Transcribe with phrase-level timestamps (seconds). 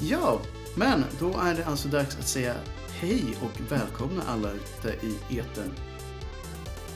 [0.00, 0.40] Ja,
[0.74, 2.54] men då är det alltså dags att säga
[2.92, 5.72] hej och välkomna alla ute i etern.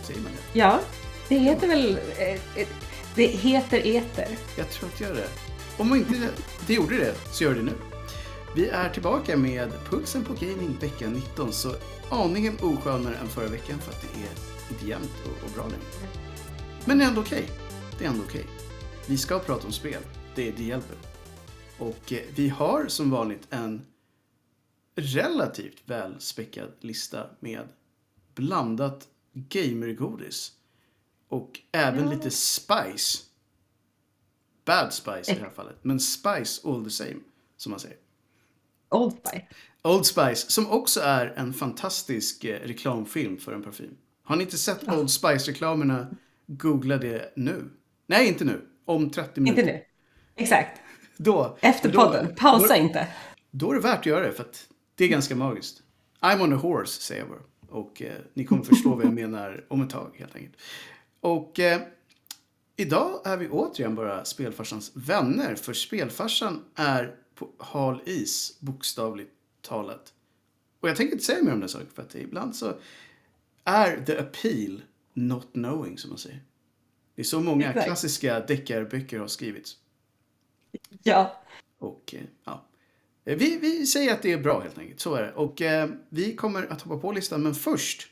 [0.03, 0.59] Säger man det?
[0.59, 0.81] Ja,
[1.29, 1.99] det heter väl...
[2.19, 2.69] eh, eh,
[3.15, 4.29] Det heter eter.
[4.57, 5.29] Jag tror att det gör det.
[5.79, 6.29] Om inte
[6.67, 7.73] det gjorde det, så gör det nu.
[8.57, 11.75] Vi är tillbaka med Pulsen på Gaming vecka 19, så
[12.11, 14.31] aningen oskönare än förra veckan för att det är
[14.75, 16.13] inte jämnt och, och bra längre.
[16.85, 17.51] Men det är ändå okej.
[17.99, 18.47] Det är ändå okej.
[19.07, 20.01] Vi ska prata om spel.
[20.35, 20.97] Det, det hjälper.
[21.79, 23.87] Och eh, vi har som vanligt en
[24.95, 27.69] relativt välspäckad lista med
[28.35, 30.53] blandat gamergodis.
[31.29, 33.23] Och även lite spice.
[34.65, 35.77] Bad spice i det här fallet.
[35.83, 37.17] Men spice all the same,
[37.57, 37.97] som man säger.
[38.89, 39.47] Old Spice.
[39.83, 43.97] Old Spice, som också är en fantastisk eh, reklamfilm för en parfym.
[44.23, 46.07] Har ni inte sett Old Spice-reklamerna,
[46.47, 47.71] googla det nu.
[48.07, 48.69] Nej, inte nu.
[48.85, 49.63] Om 30 minuter.
[49.63, 49.85] Inte nu.
[50.37, 50.81] Exakt.
[51.17, 52.35] Då, Efter då- podden.
[52.35, 53.07] Pausa då, inte.
[53.51, 55.83] Då är det värt att göra det, för att det är ganska magiskt.
[56.21, 57.79] I'm on a horse, säger jag bara.
[57.79, 60.57] Och eh, ni kommer förstå vad jag menar om ett tag, helt enkelt.
[61.21, 61.81] Och eh,
[62.77, 69.31] idag är vi återigen bara Spelfarsans vänner, för Spelfarsan är på hal is, bokstavligt
[69.63, 70.13] talat.
[70.81, 72.75] Och jag tänker inte säga mer om den saken, för att ibland så
[73.65, 74.83] är the appeal
[75.15, 76.41] not knowing, som man säger.
[77.15, 79.77] Det är så många klassiska deckarböcker har skrivits.
[81.03, 81.43] Ja.
[81.79, 82.65] Och eh, ja,
[83.25, 85.01] Eh, vi, vi säger att det är bra helt enkelt.
[85.01, 85.33] Så är det.
[85.33, 87.43] Och eh, vi kommer att hoppa på listan.
[87.43, 88.09] Men först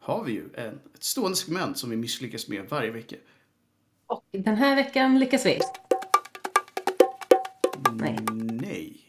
[0.00, 3.16] har vi ju en, ett stående segment som vi misslyckas med varje vecka.
[4.06, 5.60] Och den här veckan lyckas vi.
[7.92, 8.18] Nej.
[8.42, 9.00] Nej.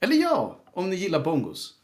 [0.00, 1.74] Eller ja, om ni gillar bongos.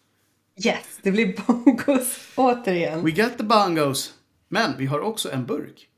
[0.64, 3.05] Yes, det blir bongos återigen.
[3.05, 4.14] We got the bongos.
[4.48, 5.89] Men vi har också en burk.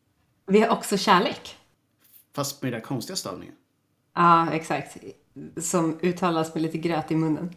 [0.46, 1.56] Vi har också kärlek.
[2.34, 3.54] Fast med den där konstiga stavningen.
[4.14, 4.96] Ja, exakt.
[5.56, 7.54] Som uttalas med lite gröt i munnen.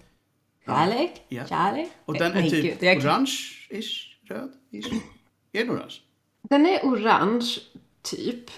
[0.66, 1.46] Kärlek, Ja.
[1.46, 1.90] kärlek.
[2.06, 4.94] Och den är Nej, typ gud, orange-ish, röd-ish.
[5.52, 5.94] Är den orange?
[6.50, 7.46] Den är orange,
[8.02, 8.52] typ.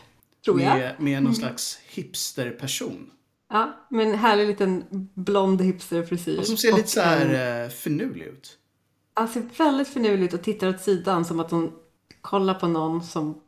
[0.46, 0.78] Tror jag.
[0.78, 3.12] Med, med någon slags hipsterperson.
[3.50, 4.84] Ja, med en härlig liten
[5.14, 6.40] blond hipsterfrisyr.
[6.40, 8.58] Och som ser Och lite så en- här eh, finurlig ut.
[9.14, 11.72] Han ser väldigt finurlig ut och tittar åt sidan som att hon
[12.22, 13.42] kollar på någon som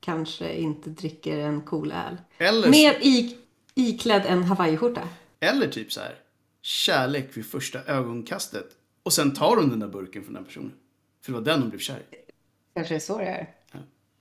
[0.00, 2.16] kanske inte dricker en cool öl.
[2.38, 3.36] Eller, Med i,
[3.76, 5.08] iklädd en hawaiiskjorta.
[5.40, 6.14] eller typ så här.
[6.62, 8.66] Kärlek vid första ögonkastet.
[9.02, 10.72] Och sen tar hon den där burken från den personen.
[11.22, 12.16] För det var den hon blev kär i.
[12.74, 13.52] Kanske är så det är.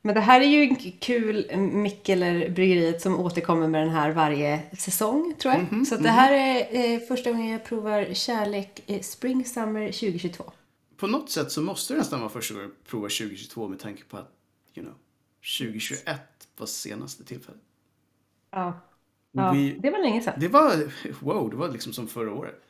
[0.02, 5.36] Men det här är ju en kul Mikkeler-bryggeriet som återkommer med den här varje säsong,
[5.40, 5.72] tror jag.
[5.72, 9.88] Mhm, så att det här är eh, första gången jag provar kärlek eh, Spring Summer
[9.92, 10.52] 2022.
[10.98, 14.04] På något sätt så måste det nästan vara första gången jag provar 2022 med tanke
[14.04, 14.32] på att,
[14.76, 14.96] you know,
[15.60, 16.20] 2021
[16.58, 17.62] var senaste tillfället.
[18.52, 18.80] Ja.
[19.36, 20.34] Ja Vi- Det var länge sedan.
[20.38, 20.72] Det var,
[21.22, 22.62] wow, det var liksom som förra året.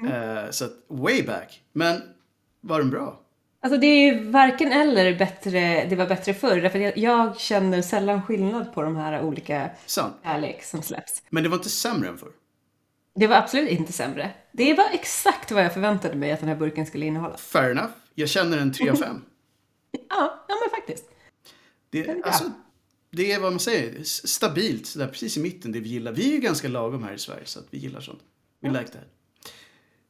[0.00, 0.12] Mm.
[0.38, 1.62] Eh, så att, way back.
[1.72, 2.02] Men
[2.60, 3.20] var den bra?
[3.60, 6.60] Alltså det är ju varken eller bättre, det var bättre förr.
[6.60, 10.14] Därför jag, jag känner sällan skillnad på de här olika Sant.
[10.24, 11.22] kärlek som släpps.
[11.30, 12.32] Men det var inte sämre än förr.
[13.14, 14.30] Det var absolut inte sämre.
[14.52, 17.36] Det var exakt vad jag förväntade mig att den här burken skulle innehålla.
[17.36, 17.90] Fair enough.
[18.14, 19.06] Jag känner en 3 av 5.
[20.08, 21.10] Ja, ja men faktiskt.
[21.90, 22.14] Det, bra.
[22.24, 22.44] alltså,
[23.16, 26.12] det är vad man säger, stabilt, så där, precis i mitten, det vi gillar.
[26.12, 28.20] Vi är ju ganska lagom här i Sverige, så att vi gillar sånt.
[28.60, 29.04] We like that.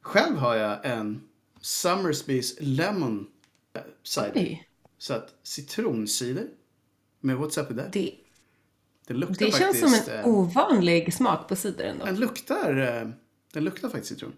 [0.01, 1.21] Själv har jag en
[1.61, 3.27] Summer Space Lemon
[3.73, 4.31] eh, cider.
[4.35, 6.47] Oj, Så att citroncider
[7.19, 7.93] med What's Up With That.
[7.93, 8.15] det,
[9.07, 12.05] Det luktar det känns som en eh, ovanlig smak på cider ändå.
[12.05, 13.09] Den luktar, eh,
[13.53, 14.33] den luktar faktiskt citron.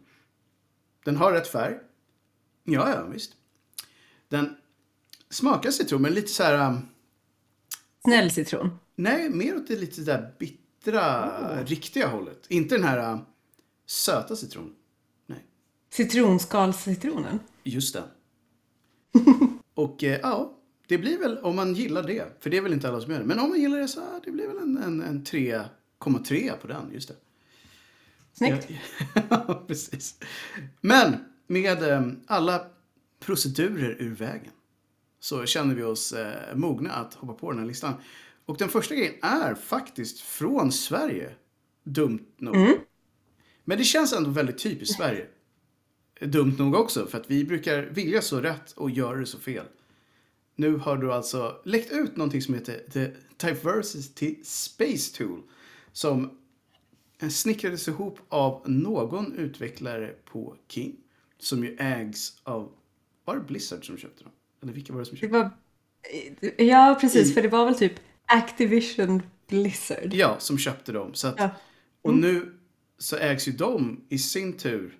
[1.05, 1.75] Den har rätt färg.
[2.63, 3.31] Ja, ja, visst.
[4.29, 4.55] Den
[5.29, 6.67] smakar citron, men lite så här...
[6.69, 6.87] um,
[8.07, 8.69] Snäll citron.
[8.95, 12.45] Nej, mer åt det lite där bittra, riktiga hållet.
[12.47, 13.19] Inte den här äh,
[13.85, 14.73] söta citronen.
[15.25, 15.45] Nej,
[15.89, 17.39] Citronskalscitronen.
[17.63, 18.03] just den.
[19.73, 20.57] Och eh, ja,
[20.87, 22.37] det blir väl om man gillar det.
[22.39, 23.25] För det är väl inte alla som gör det.
[23.25, 26.91] Men om man gillar det så det blir väl en, en, en 3,3 på den.
[26.93, 27.15] Just det.
[28.33, 28.67] Snyggt.
[29.29, 30.19] Ja, precis.
[30.81, 31.15] Men
[31.47, 32.65] med eh, alla
[33.19, 34.51] procedurer ur vägen
[35.19, 37.93] så känner vi oss eh, mogna att hoppa på den här listan.
[38.45, 41.35] Och den första grejen är faktiskt från Sverige.
[41.83, 42.55] Dumt nog.
[43.63, 45.27] Men det känns ändå väldigt typiskt Sverige.
[46.21, 49.65] Dumt nog också, för att vi brukar vilja så rätt och göra det så fel.
[50.55, 53.11] Nu har du alltså läckt ut någonting som heter The
[53.47, 55.41] Diversity Space Tool.
[55.91, 56.37] Som
[57.29, 60.95] snickrades ihop av någon utvecklare på King.
[61.39, 62.71] Som ju ägs av,
[63.25, 64.33] var det Blizzard som köpte dem?
[64.63, 65.51] Eller vilka var det som Det köpte var...
[66.65, 67.31] Ja, precis.
[67.31, 67.93] I- För det var väl typ
[68.25, 70.13] Activision Blizzard.
[70.13, 71.13] Ja, som köpte dem.
[71.13, 71.49] Så att, Ja.
[72.01, 72.53] Och nu
[72.97, 74.97] så ägs ju de i sin tur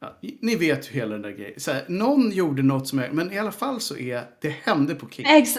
[0.00, 1.60] Ja, ni vet ju hela den där grejen.
[1.60, 4.94] Så här, någon gjorde något som är, men i alla fall så är det hände
[4.94, 5.26] på King.
[5.26, 5.58] Ägs,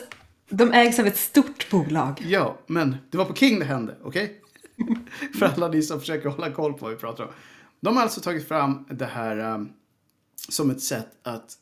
[0.50, 2.22] de ägs av ett stort bolag.
[2.28, 4.42] Ja, men det var på King det hände, okej?
[5.40, 7.30] För alla ni som försöker hålla koll på vad vi pratar om.
[7.80, 9.70] De har alltså tagit fram det här um,
[10.50, 11.54] som ett sätt att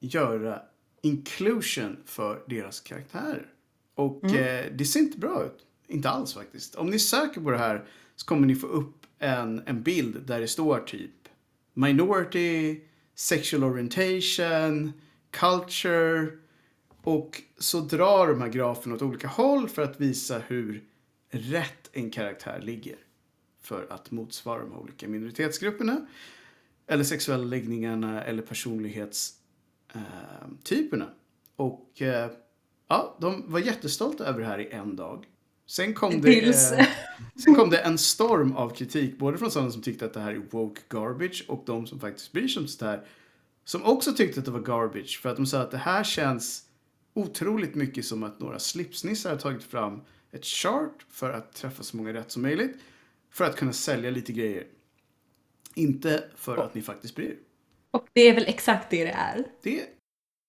[0.00, 0.62] göra
[1.02, 3.46] inclusion för deras karaktärer.
[3.94, 5.66] Och eh, det ser inte bra ut.
[5.86, 6.74] Inte alls faktiskt.
[6.74, 7.84] Om ni söker på det här
[8.16, 11.10] så kommer ni få upp en, en bild där det står typ
[11.74, 12.80] minority,
[13.14, 14.92] sexual orientation,
[15.30, 16.28] culture.
[17.02, 20.84] Och så drar de här graferna åt olika håll för att visa hur
[21.30, 22.96] rätt en karaktär ligger.
[23.62, 26.06] För att motsvara de olika minoritetsgrupperna.
[26.86, 28.42] Eller sexuella läggningarna eller
[30.04, 31.10] personlighetstyperna.
[31.56, 32.30] och eh,
[32.88, 35.26] ja, de var jättestolta över det här i en dag.
[35.66, 36.86] Sen kom, det, eh,
[37.44, 40.32] sen kom det en storm av kritik, både från sådana som tyckte att det här
[40.32, 43.06] är woke garbage och de som faktiskt bryr sig om sånt här.
[43.64, 46.64] Som också tyckte att det var garbage, för att de sa att det här känns
[47.14, 51.96] otroligt mycket som att några slipsnissar har tagit fram ett chart för att träffa så
[51.96, 52.76] många rätt som möjligt.
[53.30, 54.66] För att kunna sälja lite grejer.
[55.74, 57.36] Inte för att ni faktiskt bryr er.
[57.98, 59.44] Och det är väl exakt det det är.
[59.62, 59.86] Det är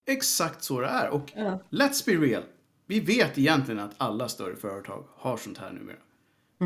[0.07, 1.09] exakt så det är.
[1.09, 1.59] Och Ja.
[1.69, 2.43] let's be real.
[2.85, 5.97] Vi vet egentligen att alla större företag har sånt här numera.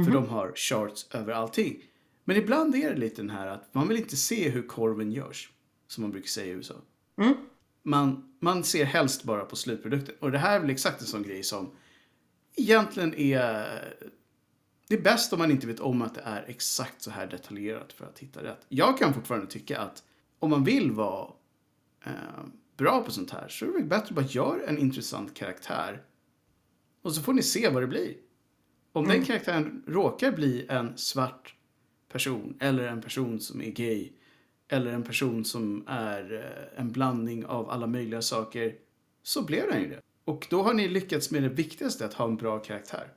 [0.05, 1.83] För de har charts över allting.
[2.23, 5.49] Men ibland är det lite den här att man vill inte se hur korven görs.
[5.87, 6.75] Som man brukar säga i USA.
[7.83, 10.15] Man, man ser helst bara på slutprodukten.
[10.19, 11.75] Och det här är väl exakt en sån grej som
[12.55, 13.95] egentligen är...
[14.87, 17.93] Det är bäst om man inte vet om att det är exakt så här detaljerat
[17.93, 18.65] för att hitta rätt.
[18.69, 20.03] Jag kan fortfarande tycka att
[20.43, 21.31] om man vill vara
[22.05, 22.11] eh,
[22.77, 26.03] bra på sånt här så är det väl bättre att bara göra en intressant karaktär.
[27.01, 28.13] Och så får ni se vad det blir.
[28.91, 31.55] Om den karaktären råkar bli en svart
[32.11, 34.11] person eller en person som är gay
[34.67, 38.75] eller en person som är eh, en blandning av alla möjliga saker
[39.23, 40.01] så blev den ju det.
[40.25, 43.07] Och då har ni lyckats med det viktigaste, att ha en bra karaktär.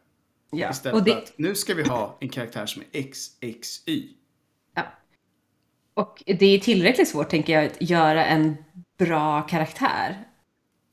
[0.50, 0.70] Ja.
[0.70, 4.08] Istället Och, för det, att nu ska vi ha en karaktär som är XXY.
[5.96, 8.56] Och det är tillräckligt svårt, tänker jag, att göra en
[8.98, 10.16] bra karaktär.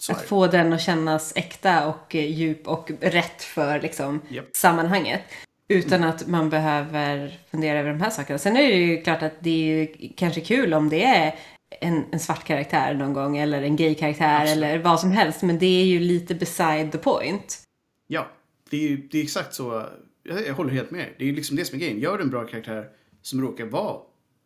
[0.09, 4.45] Är Att få den att kännas äkta och eh, djup och rätt för liksom, Japp.
[4.53, 5.21] sammanhanget.
[5.67, 8.39] Utan att man behöver fundera över de här sakerna.
[8.39, 11.35] Sen är det ju klart att det är ju kanske kul om det är
[11.81, 14.63] en, en svart karaktär någon gång eller en gay-karaktär Absolut.
[14.63, 15.41] eller vad som helst.
[15.41, 17.61] Men det är ju lite beside the point.
[18.07, 18.27] Ja,
[18.69, 19.85] det är, ju- det är exakt så.
[20.23, 21.05] Jag, jag håller helt med.
[21.17, 21.99] Det är ju liksom det som är grejen.
[21.99, 22.87] Gör du en bra karaktär
[23.21, 23.97] som råkar vara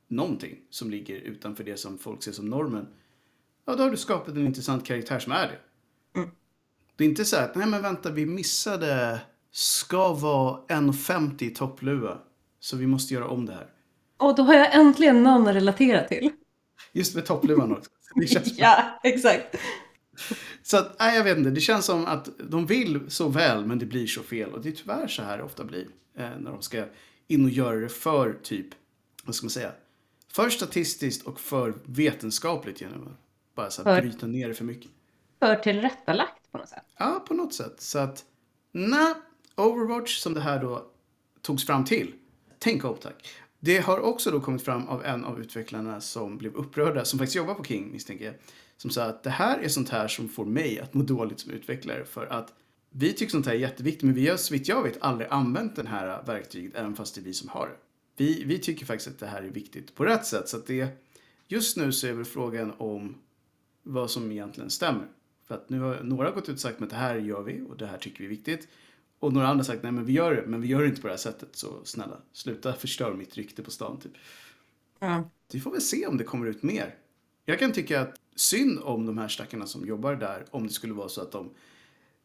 [0.08, 2.88] någonting som ligger utanför det som folk ser som normen.
[3.66, 5.60] Ja, då har du skapat en intressant karaktär som är det.
[6.96, 9.20] Det är inte så att, nej men vänta, vi missade,
[9.52, 12.18] ska vara 1,50 i toppluva.
[12.60, 13.68] Så vi måste göra om det här.
[14.18, 16.32] Och då har jag äntligen någon att relatera till.
[16.92, 17.92] Just med toppluvan också.
[18.58, 19.56] Ja, exakt.
[20.64, 21.50] Så att, nej, jag vet inte.
[21.50, 24.50] Det känns som att de vill så väl, men det blir så fel.
[24.54, 25.88] Och det är tyvärr så här det ofta blir.
[26.18, 26.86] Eh, när de ska
[27.28, 28.68] in och göra det för typ,
[29.24, 29.72] vad ska man säga?
[30.38, 33.20] För statistiskt och för vetenskapligt genom att
[33.56, 34.92] bara så här För- bryta ner det för mycket.
[35.40, 36.84] För tillrättalagt på något sätt.
[36.98, 37.82] Ja, på något sätt.
[37.82, 38.26] Så att,
[38.72, 39.14] nej,
[39.56, 40.86] Overwatch som det här då
[41.42, 42.14] togs fram till.
[42.60, 43.30] Tänk upp tack.
[43.60, 47.36] Det har också då kommit fram av en av utvecklarna som blev upprörda, som faktiskt
[47.36, 48.34] jobbar på King misstänker jag.
[48.78, 51.52] Som sa att det här är sånt här som får mig att må dåligt som
[51.52, 52.54] utvecklare för att
[52.90, 55.76] vi tycker sånt här är jätteviktigt men vi har så vitt jag vet aldrig använt
[55.76, 57.87] den här verktyget även fast det är vi som har det.
[58.18, 60.88] Vi, vi tycker faktiskt att det här är viktigt på rätt sätt så det
[61.48, 63.16] just nu så är väl frågan om
[63.84, 65.08] vad som egentligen stämmer.
[65.48, 67.78] För att nu har några gått ut och sagt att det här gör vi och
[67.78, 68.68] det här tycker vi är viktigt.
[69.20, 71.08] Och några andra sagt nej men vi gör det, men vi gör det inte på
[71.08, 71.56] det här sättet.
[71.56, 74.14] Så snälla, sluta förstöra mitt rykte på stan typ.
[75.00, 75.30] Ja.
[75.52, 76.96] Vi får väl se om det kommer ut mer.
[77.46, 80.94] Jag kan tycka att synd om de här stackarna som jobbar där om det skulle
[80.94, 81.54] vara så att de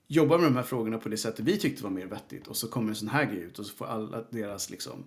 [0.07, 2.69] jobbar med de här frågorna på det sättet vi tyckte var mer vettigt och så
[2.69, 5.05] kommer en sån här grej ut och så får alla deras liksom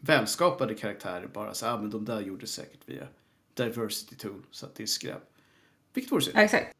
[0.00, 3.08] välskapade karaktärer bara så ah, men de där gjorde säkert via
[3.54, 5.22] diversity tool så att det är skräp.
[5.94, 6.36] Vilket vore synd.
[6.36, 6.76] ja, exakt.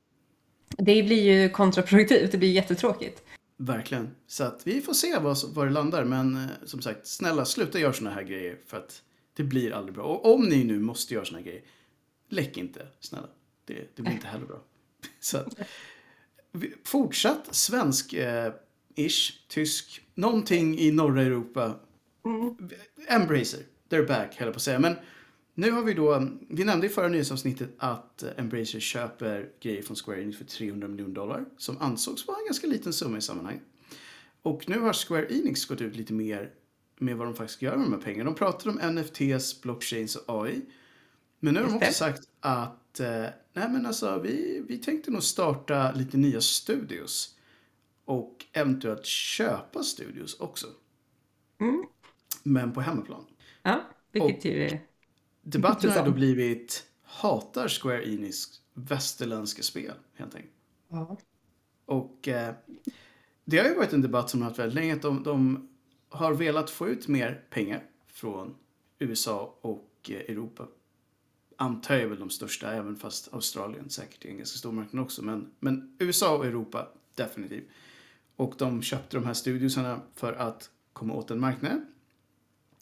[0.68, 2.32] Det blir ju kontraproduktivt.
[2.32, 3.22] Det blir jättetråkigt.
[3.56, 4.14] Verkligen.
[4.26, 6.04] Så att vi får se var, var det landar.
[6.04, 9.02] Men eh, som sagt, snälla sluta göra såna här grejer för att
[9.34, 10.04] det blir aldrig bra.
[10.04, 11.62] Och om ni nu måste göra såna här grejer,
[12.28, 13.28] läck inte, snälla.
[13.64, 14.62] Det, det blir inte heller bra.
[15.20, 15.54] Så att,
[16.84, 21.75] fortsatt svensk-ish, tysk, någonting i norra Europa.
[23.08, 24.78] Embracer, they're back, höll jag på att säga.
[24.78, 24.96] Men
[25.54, 30.22] nu har vi då, vi nämnde i förra nyhetsavsnittet att Embracer köper grejer från Square
[30.22, 31.44] Enix för 300 miljoner dollar.
[31.56, 33.62] Som ansågs vara en ganska liten summa i sammanhanget.
[34.42, 36.50] Och nu har Square Enix gått ut lite mer
[36.98, 38.30] med vad de faktiskt göra med de här pengarna.
[38.30, 40.60] De pratade om NFTs, blockchains och AI.
[41.40, 45.22] Men nu har de också sagt att eh, nej men alltså, vi, vi tänkte nog
[45.22, 47.34] starta lite nya studios.
[48.04, 50.66] Och eventuellt köpa studios också.
[51.60, 51.84] Mm.
[52.48, 53.24] Men på hemmaplan.
[53.62, 53.80] Ja,
[54.12, 54.80] vilket ju är...
[55.42, 60.54] Debatten har då blivit hatar Square Enix västerländska spel helt enkelt.
[60.88, 61.18] Ja.
[61.84, 62.54] Och eh,
[63.44, 64.94] det har ju varit en debatt som har haft väldigt länge.
[64.94, 65.68] Att de, de
[66.08, 68.54] har velat få ut mer pengar från
[68.98, 70.66] USA och eh, Europa.
[71.56, 75.04] Antar jag är väl de största, även fast Australien säkert är en ganska stor marknad
[75.04, 75.22] också.
[75.22, 77.68] Men, men USA och Europa definitivt.
[78.36, 81.80] Och de köpte de här studiosarna för att komma åt en marknad.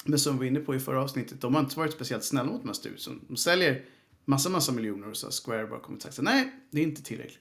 [0.09, 2.51] Men som vi var inne på i förra avsnittet, de har inte varit speciellt snälla
[2.51, 3.17] mot de här studiosarna.
[3.29, 3.85] De säljer
[4.25, 7.03] massa, massa miljoner och så har Square bara kommit och sagt nej, det är inte
[7.03, 7.41] tillräckligt.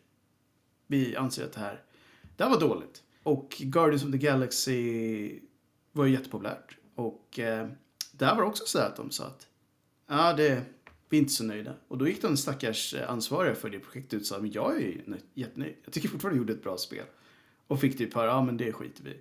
[0.87, 1.83] Vi anser att det här,
[2.37, 3.03] det här var dåligt.
[3.23, 5.39] Och Guardians of the Galaxy
[5.91, 6.77] var ju jättepopulärt.
[6.95, 7.67] Och eh,
[8.11, 9.47] där var det också så att de sa att
[10.07, 10.61] ja, det,
[11.09, 11.73] vi är inte så nöjda.
[11.87, 14.75] Och då gick den stackars eh, ansvariga för det projektet ut och sa men jag
[14.75, 15.01] är ju
[15.33, 15.75] jättenöjd.
[15.83, 17.05] Jag tycker fortfarande jag gjorde ett bra spel.
[17.67, 19.17] Och fick typ höra, ja men det skiter vi i.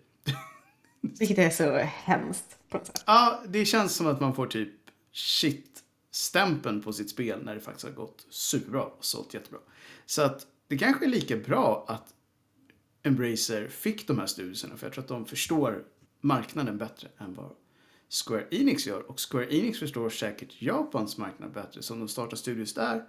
[1.18, 3.02] Vilket är så hemskt på något sätt.
[3.06, 4.68] Ja, det känns som att man får typ
[5.12, 9.60] shit-stämpeln på sitt spel när det faktiskt har gått superbra och sålt jättebra.
[10.06, 12.14] Så att det kanske är lika bra att
[13.02, 15.84] Embracer fick de här studierna för jag tror att de förstår
[16.20, 17.50] marknaden bättre än vad
[18.26, 19.10] Square Enix gör.
[19.10, 21.82] Och Square Enix förstår säkert Japans marknad bättre.
[21.82, 23.04] Så om de startar studios där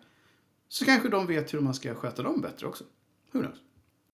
[0.69, 2.84] så kanske de vet hur man ska sköta dem bättre också.
[3.31, 3.57] Who knows?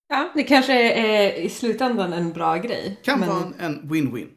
[0.07, 2.99] Ja, det kanske är i slutändan en bra grej.
[3.03, 4.27] Kan men- vara en- en win-win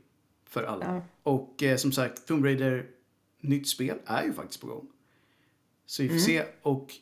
[0.54, 0.84] för alla.
[0.84, 1.02] Ja.
[1.22, 2.86] Och eh, som sagt, Tomb Raider
[3.40, 4.88] nytt spel är ju faktiskt på gång.
[5.86, 6.92] Så vi får se och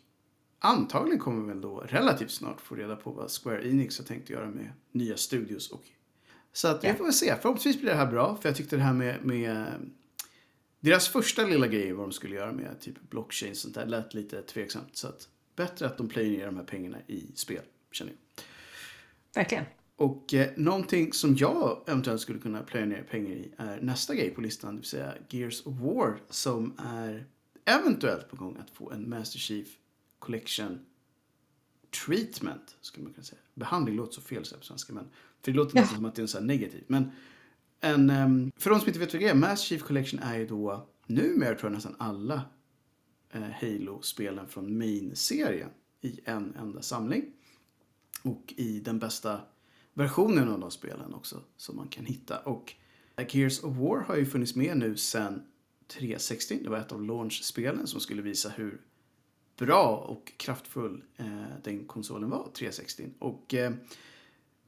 [0.59, 4.31] antagligen kommer vi väl då relativt snart få reda på vad Square Enix har tänkt
[4.31, 5.71] göra med nya studios.
[5.71, 5.85] Och...
[6.53, 6.93] Så att Ja.
[6.93, 7.37] vi får väl se.
[7.43, 8.37] Förhoppningsvis blir det här bra.
[8.37, 9.67] För jag tyckte det här med, med
[10.81, 14.43] deras första lilla grej vad de skulle göra med typ blockchain sånt där lät lite
[14.43, 14.97] tveksamt.
[14.97, 18.45] Så att bättre att de plöjer ner de här pengarna i spel, känner jag.
[19.35, 19.65] Verkligen.
[19.97, 24.31] Och eh, någonting som jag eventuellt skulle kunna plöja ner pengar i är nästa grej
[24.31, 27.27] på listan, det vill säga Gears of War som är
[27.65, 29.69] eventuellt på gång att få en Master Chief
[30.19, 30.79] Collection
[32.07, 33.41] treatment, skulle man kunna säga.
[33.55, 35.05] Behandling låter så fel så på svenska, men
[35.43, 35.81] för det låter Ja.
[35.81, 36.89] nästan som att det är så här negativt.
[36.89, 37.11] Men
[37.81, 40.47] en, ehm, för de som inte vet vad det är, Master Chief Collection är ju
[40.47, 42.43] då numera tror jag nästan alla
[43.31, 45.71] eh, Halo-spelen från main-serien
[46.01, 47.25] i en enda samling.
[48.23, 49.41] Och i den bästa
[49.95, 52.39] versionen av de spelen också som man kan hitta.
[52.39, 52.75] Och
[53.29, 55.43] Gears of War har ju funnits med nu sedan
[55.89, 56.61] 360.
[56.63, 58.81] Det var ett av launch-spelen som skulle visa hur
[59.57, 61.27] bra och kraftfull eh,
[61.65, 63.09] den konsolen var, 360.
[63.19, 63.73] Och eh,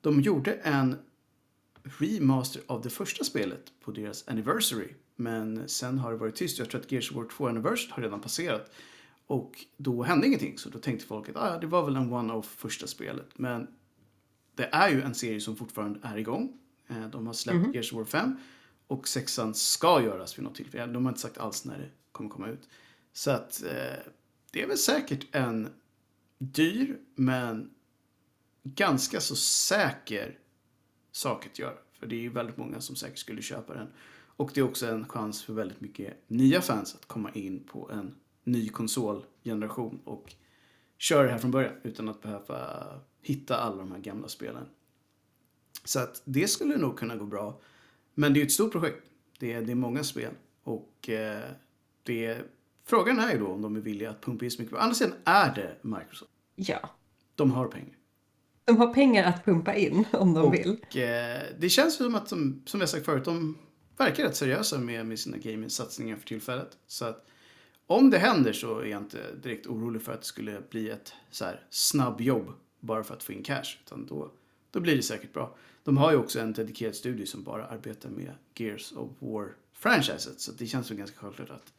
[0.00, 0.96] de gjorde en
[1.82, 4.88] remaster av det första spelet på deras anniversary.
[5.16, 6.58] Men sen har det varit tyst.
[6.58, 8.70] Jag tror att Gears of War 2 anniversary har redan passerat.
[9.26, 10.58] Och då hände ingenting.
[10.58, 13.28] Så då tänkte folk att ah, det var väl en one-off första spelet.
[13.34, 13.68] Men
[14.54, 16.58] det är ju en serie som fortfarande är igång.
[16.88, 18.36] Eh, De har släppt Gears of War 5.
[18.86, 20.92] Och sexan ska göras vid något tillfälle.
[20.92, 22.68] De har inte sagt alls när det kommer komma ut.
[23.12, 24.12] Så att eh,
[24.52, 25.68] det är väl säkert en
[26.38, 27.70] dyr men
[28.62, 30.38] ganska så säker
[31.12, 31.74] sak att göra.
[31.92, 33.86] För det är ju väldigt många som säkert skulle köpa den.
[34.36, 37.90] Och det är också en chans för väldigt mycket nya fans att komma in på
[37.90, 40.34] en ny konsolgeneration och
[40.98, 42.86] köra det här från början utan att behöva
[43.26, 44.66] hitta alla de här gamla spelen.
[45.84, 47.60] Så att det skulle nog kunna gå bra.
[48.14, 49.02] Men det är ju ett stort projekt.
[49.38, 50.32] Det är, det är många spel.
[50.62, 51.50] Och eh,
[52.02, 52.38] det,
[52.84, 54.76] frågan är ju då om de är villiga att pumpa in så mycket.
[54.76, 56.30] Å andra sidan är det Microsoft.
[56.54, 56.90] Ja.
[57.34, 57.96] De har pengar.
[58.64, 60.76] De har pengar att pumpa in om de vill.
[60.82, 63.58] Och eh, det känns som att, de, som jag sagt förut, de
[63.96, 66.78] verkar rätt seriösa med, med sina gaming-satsningar för tillfället.
[66.86, 67.26] Så att
[67.86, 71.12] om det händer så är jag inte direkt orolig för att det skulle bli ett
[71.30, 72.52] så här snabbjobb
[72.84, 73.64] bara för att få in cash.
[73.84, 74.30] Utan då,
[74.70, 75.56] då blir det säkert bra.
[75.84, 80.38] De har ju också en dedikerad studio som bara arbetar med Gears of War-franchiset.
[80.40, 81.72] Så det känns väl ganska självklart att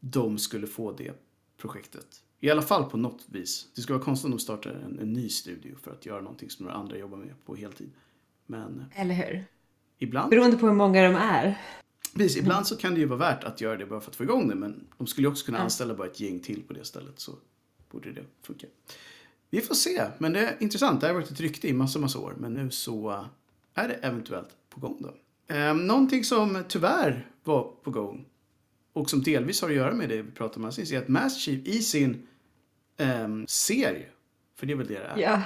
[0.00, 1.12] de skulle få det
[1.56, 2.22] projektet.
[2.40, 3.68] I alla fall på något vis.
[3.74, 6.50] Det skulle vara konstigt om de startar en, en ny studio för att göra någonting
[6.50, 7.90] som några andra jobbar med på heltid.
[8.46, 9.44] Men Eller hur?
[9.98, 11.58] ibland, Beroende på hur många de är.
[12.14, 14.22] precis, ibland så kan det ju vara värt att göra det bara för att få
[14.24, 14.54] igång det.
[14.54, 17.32] Men de skulle ju också kunna anställa bara ett gäng till på det stället så
[17.90, 18.66] borde det funka.
[19.54, 21.00] Vi får se, men det är intressant.
[21.00, 22.34] Det har varit ett rykte i massa, massa år.
[22.38, 23.24] Men nu så eh,
[23.74, 25.14] är det eventuellt på gång då.
[25.54, 28.24] Eh, någonting som tyvärr var på gång
[28.92, 31.40] och som delvis har att göra med det vi pratade om alldeles är att Master
[31.40, 32.26] Chief i sin
[32.96, 34.06] ehm, serie,
[34.56, 35.42] för det är väl det det är, Ja.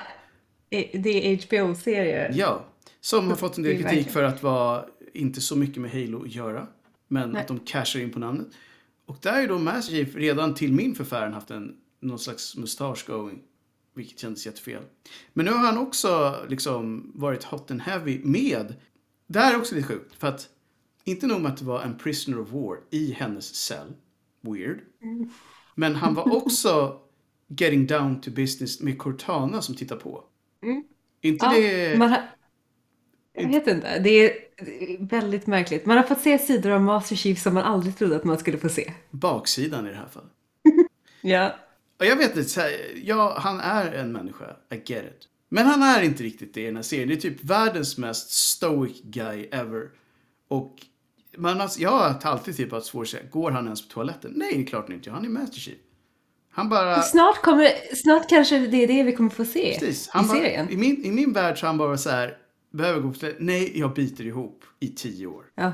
[0.93, 2.33] Det är HBO-serier.
[2.35, 2.65] Ja,
[3.01, 6.35] som har fått en del kritik för att vara inte så mycket med Halo att
[6.35, 6.67] göra.
[7.09, 7.41] Men Nej.
[7.41, 8.47] att de cashar in på namnet.
[9.07, 13.07] Och där är då Master Chief redan till min förfäran haft en, någon slags mustasch
[13.07, 13.43] going.
[13.99, 14.83] Vilket kändes jättefel.
[15.33, 18.75] Men nu har han också liksom varit hot and heavy med.
[19.27, 20.15] Det här är också lite sjukt.
[20.15, 20.49] För att
[21.05, 23.93] inte nog med att det var en prisoner of war i hennes cell.
[24.41, 24.81] Weird.
[25.75, 27.01] Men han var också
[27.49, 30.25] getting down to business med Cortana som tittar på.
[31.21, 31.99] Inte Ja, det...
[31.99, 32.23] man har,
[33.33, 34.33] jag vet inte, det är
[35.07, 35.87] väldigt märkligt.
[35.87, 38.59] Man har fått se sidor av Master Chief som man aldrig trodde att man skulle
[38.59, 38.93] få se.
[39.11, 40.33] baksidan i det här fallet.
[41.21, 41.55] Ja.
[41.99, 42.73] Och jag vet inte, så här,
[43.05, 44.45] ja, han är en människa.
[44.71, 45.29] I get it.
[45.49, 47.09] Men han är inte riktigt det i den här serien.
[47.09, 49.89] Det är typ världens mest stoic guy ever.
[50.49, 50.77] Och
[51.37, 54.33] man har, jag har alltid typ haft svårt att säga, går han ens på toaletten?
[54.37, 55.11] Nej, det är klart inte.
[55.11, 55.79] Han är Master Chief.
[56.51, 57.03] Han bara...
[57.03, 60.07] Snart, kommer, snart kanske det är det vi kommer få se Precis.
[60.07, 60.71] i Han bara, serien.
[60.71, 62.37] i, min, I min värld så han bara så här,
[62.73, 63.47] behöver gå på toaletten?
[63.47, 65.45] Nej, jag biter ihop i tio år.
[65.55, 65.73] Ja.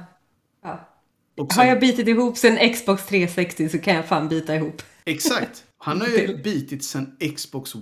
[0.63, 0.89] Ja.
[1.37, 4.83] Och Har sen- jag bitit ihop sen Xbox 360 så kan jag fan bita ihop.
[5.05, 5.65] Exakt.
[5.85, 7.75] Han har ju bitit sen Xbox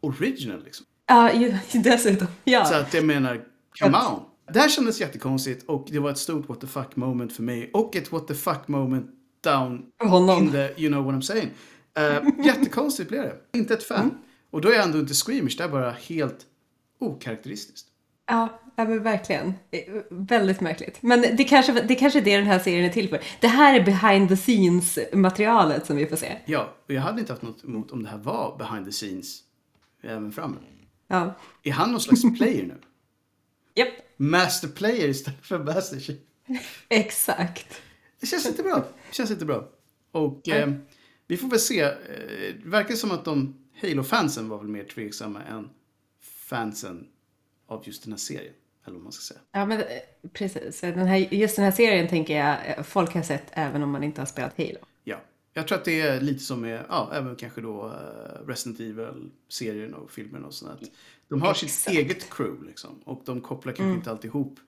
[0.00, 0.86] original liksom.
[1.06, 2.26] Ja, ju, dessutom.
[2.44, 2.64] Ja.
[2.64, 3.44] Så att jag menar,
[3.78, 4.20] come on.
[4.52, 7.70] Det här kändes jättekonstigt och det var ett stort what the fuck moment för mig.
[7.72, 9.06] Och ett what the fuck moment
[9.44, 10.38] down honom.
[10.38, 11.50] in the, you know what I'm saying.
[11.98, 13.58] Uh, jättekonstigt blev det.
[13.58, 14.18] Inte ett fan.
[14.50, 16.46] Och då är jag ändå inte squeamish, det är bara helt
[16.98, 17.88] okaraktäristiskt.
[18.26, 19.54] Ja, ja men verkligen.
[19.70, 21.02] Eh, Väldigt märkligt.
[21.02, 23.20] Men det kanske, det kanske är det den här serien är till för.
[23.40, 26.38] Det här är behind the scenes materialet som vi får se.
[26.46, 29.38] Ja, och jag hade inte haft något emot om det här var behind the scenes
[30.02, 30.56] även framme.
[31.08, 31.34] Ja.
[31.62, 32.80] Är han någon slags player nu?
[33.74, 33.88] Japp.
[34.16, 36.18] Master player istället för master chief?
[36.88, 37.82] Exakt.
[38.20, 38.76] Det känns inte bra.
[39.08, 39.68] Det känns inte bra.
[40.12, 40.72] Och eh,
[41.26, 41.80] vi får väl se.
[41.80, 41.92] Eh,
[42.62, 45.68] det verkar som att de Halo-fansen var väl mer tveksamma än
[46.20, 47.06] fansen
[47.66, 48.54] av just den här serien.
[48.86, 49.40] Eller vad man ska säga.
[49.52, 49.86] Ja, men eh,
[50.32, 50.80] precis.
[50.80, 54.02] Den här, just den här serien tänker jag eh, folk har sett även om man
[54.02, 54.78] inte har spelat Halo.
[55.04, 55.16] Ja.
[55.52, 59.94] Jag tror att det är lite som med, ja, även kanske då uh, Resident Evil-serien
[59.94, 60.80] och filmen och sånt.
[61.28, 61.96] De har sitt Exakt.
[61.96, 63.00] eget crew liksom.
[63.04, 64.58] Och de kopplar kanske inte alltid ihop.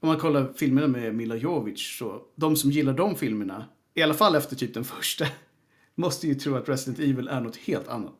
[0.00, 4.14] Om man kollar filmerna med Mila Jovovich så, de som gillar de filmerna, i alla
[4.14, 5.26] fall efter typ den första,
[5.94, 8.16] måste ju tro att Resident Evil är något helt annat.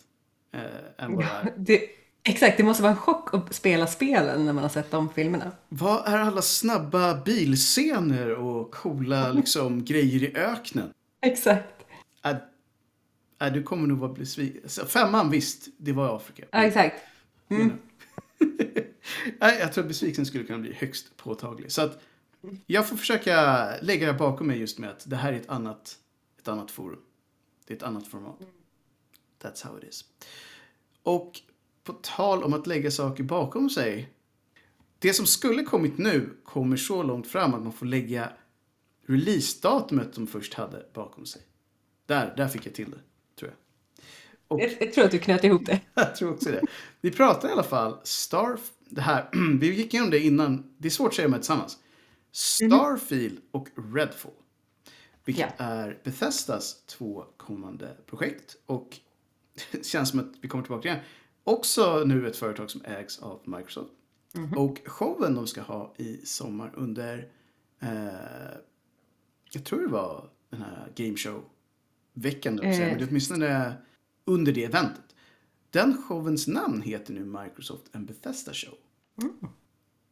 [0.53, 1.55] Eh, än vad det är.
[1.57, 1.81] Det,
[2.27, 5.53] exakt, det måste vara en chock att spela spelen när man har sett de filmerna.
[5.69, 10.93] Vad är alla snabba bilscener och coola liksom, grejer i öknen?
[11.21, 11.87] Exakt.
[12.25, 12.37] Äh,
[13.47, 14.61] äh, du kommer nog vara besviken.
[14.63, 16.45] Alltså, Femman visst, det var i Afrika.
[16.51, 17.03] Ja, exakt.
[19.39, 21.73] Nej, jag tror att besvikelsen skulle kunna bli högst påtaglig.
[21.73, 22.03] Så att
[22.67, 25.99] jag får försöka lägga det bakom mig just med att det här är ett annat,
[26.39, 27.01] ett annat forum.
[27.67, 28.39] Det är ett annat format.
[29.43, 30.05] That's how it is.
[31.03, 31.41] Och
[31.87, 34.13] på tal om att lägga saker bakom sig.
[34.99, 38.33] Det som skulle kommit nu kommer så långt fram att man får lägga
[39.07, 41.43] releasedatumet de först hade bakom sig.
[42.07, 42.99] Där, där fick jag till det,
[43.39, 43.57] tror jag.
[44.49, 45.81] Och Jag, jag tror att du knöt ihop det.
[45.95, 46.63] jag tror också det.
[47.01, 48.59] Vi pratar i alla fall Star...
[48.89, 49.29] Det här,
[49.61, 50.75] vi gick igenom det innan.
[50.79, 51.79] Det är svårt att säga de här tillsammans.
[52.33, 54.33] Starfield och Redfall.
[55.25, 55.65] Vilket Ja.
[55.65, 58.57] är Bethesdas två kommande projekt.
[58.67, 58.97] Och
[59.73, 61.01] det känns som att vi kommer tillbaka igen.
[61.49, 63.93] Också nu ett företag som ägs av Microsoft.
[64.57, 67.29] Och showen de ska ha i sommar under...
[67.81, 68.59] Eh,
[69.51, 72.61] jag tror det var den här Game Show-veckan.
[72.61, 72.69] Uh.
[72.71, 72.79] Eh.
[72.79, 73.75] Men det åtminstone
[74.25, 75.15] under det eventet.
[75.71, 78.79] Den showens namn heter nu Microsoft and Bethesda Show.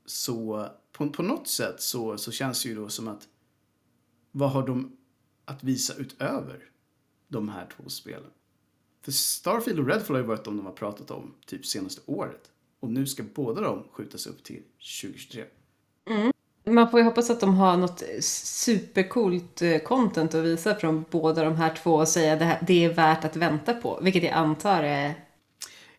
[0.07, 3.29] Så på, på något sätt så, så känns det ju då som att
[4.31, 4.97] vad har de
[5.45, 6.71] att visa utöver
[7.29, 8.31] de här två spelen?
[9.05, 12.51] För Starfield och Redfall har ju varit de de har pratat om typ senaste året.
[12.81, 14.63] Och nu ska båda de skjutas upp till
[15.03, 15.45] 2023.
[16.67, 21.45] Man får ju hoppas att de har något supercoolt eh, content att visa från båda
[21.45, 23.99] de här två och säga att det, här, det är värt att vänta på.
[24.03, 25.15] Vilket jag antar är...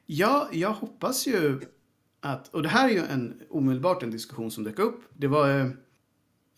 [0.06, 1.60] Ja, jag hoppas ju
[2.20, 5.04] att, och det här är ju en omedelbart en diskussion som dök upp.
[5.14, 5.68] Det var eh,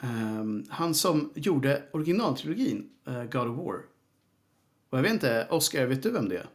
[0.03, 3.96] ehm, han som gjorde originaltrilogin eh, God of War.
[4.97, 6.47] Och jag vet inte, Oscar, vet du vem det är?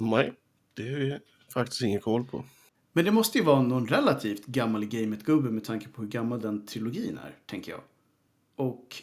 [0.00, 0.32] Nej,
[0.74, 1.20] det är
[1.52, 2.44] faktiskt ingen koll på.
[2.92, 6.66] Men det måste ju vara någon relativt gammal gamet-gubbe med tanke på hur gammal den
[6.66, 7.80] trilogin är, tänker jag.
[8.56, 9.02] Och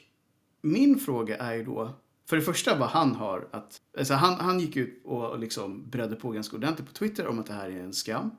[0.62, 1.94] min fråga är ju då,
[2.30, 6.16] för det första vad han har att, alltså han, han gick ut och liksom bredde
[6.16, 8.32] på ganska ordentligt på Twitter om att det här är en skam.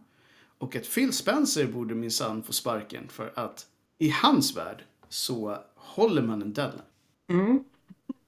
[0.58, 3.66] Och att Phil Spencer borde minsann få sparken för att
[3.98, 6.82] i hans värld så håller man en deadline.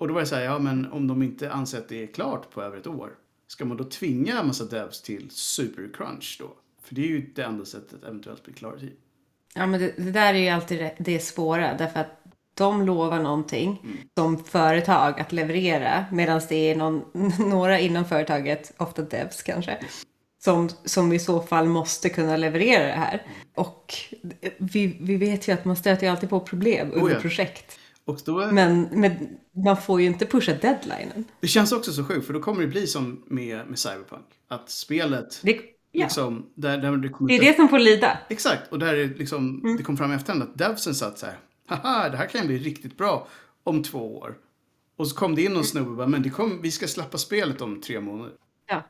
[0.01, 2.07] Och då var det så här, ja men om de inte anser att det är
[2.07, 3.11] klart på över ett år,
[3.47, 6.51] ska man då tvinga en massa devs till supercrunch då?
[6.83, 8.93] För det är ju det enda sättet att eventuellt bli klar i tid.
[9.55, 11.75] Ja, men det, det där är ju alltid det, svåra.
[11.75, 12.23] Därför att
[12.55, 13.97] de lovar någonting Mm.
[14.19, 17.03] som företag att leverera medan det är någon,
[17.39, 19.79] några inom företaget, ofta devs kanske,
[20.39, 23.27] som, som i så fall måste kunna leverera det här.
[23.55, 23.95] Och
[24.59, 27.21] vi, vi vet ju att man stöter ju alltid på problem under Oh ja.
[27.21, 27.77] projekt.
[28.19, 29.13] Är, Men, men
[29.65, 31.25] man får ju inte pusha deadlinen.
[31.41, 34.27] Det känns också så sjukt, för då kommer det bli som med, med Cyberpunk.
[34.49, 35.61] Att spelet, Det,
[35.93, 38.19] ja, liksom, där, där det det är det som får lida.
[38.29, 39.77] Exakt, och där är liksom, Mm.
[39.77, 42.59] det kom fram i efterhand att devsen satt så här, haha, det här kan bli
[42.59, 43.29] riktigt bra
[43.65, 44.35] om två år.
[44.97, 47.19] Och så kom det in någon snubbe och bara, men det kom, vi ska släppa
[47.19, 48.33] spelet om tre månader.
[48.69, 48.83] Ja.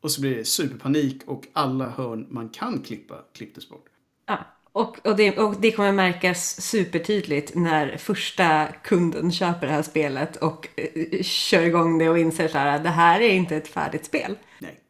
[0.00, 3.84] Och så blir det superpanik och alla hörn man kan klippa klipptes bort.
[4.26, 4.38] Ja,
[4.72, 10.36] och, och, det, och det kommer märkas supertydligt när första kunden köper det här spelet
[10.36, 13.68] och eh, kör igång det och inser så här att det här är inte ett
[13.68, 14.38] färdigt spel.
[14.58, 14.80] Nej.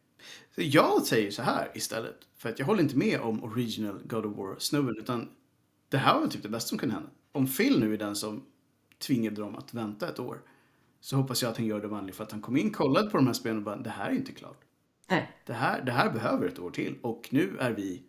[0.55, 4.25] Så jag säger så här istället, för att jag håller inte med om original God
[4.25, 5.29] of War-snubben, utan
[5.89, 7.09] det här var typ det bästa som kunde hända.
[7.31, 8.45] Om Phil nu är den som
[8.99, 10.41] tvingade dem att vänta ett år,
[11.01, 13.17] så hoppas jag att han gör det vanligt för att han kom in, kollade på
[13.17, 14.61] de här spelen och bara, det här är inte klart.
[15.09, 15.31] Nej.
[15.45, 18.03] Det här, det här behöver ett år till och nu är vi